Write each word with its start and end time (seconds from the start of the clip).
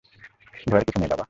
ভয়ের 0.67 0.85
কিছু 0.85 0.97
নেই, 0.99 1.09
বাবা! 1.09 1.19